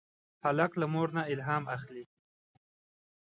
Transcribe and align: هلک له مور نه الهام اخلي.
هلک 0.43 0.71
له 0.81 0.85
مور 0.93 1.07
نه 1.17 1.23
الهام 1.31 1.63
اخلي. 1.75 2.05